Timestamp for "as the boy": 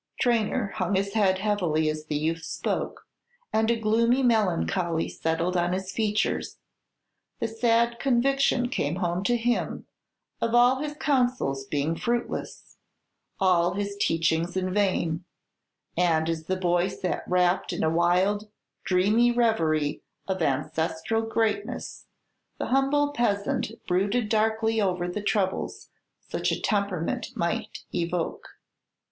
16.29-16.87